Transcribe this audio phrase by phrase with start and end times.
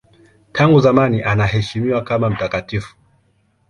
[0.51, 2.95] Tangu zamani anaheshimiwa kama mtakatifu.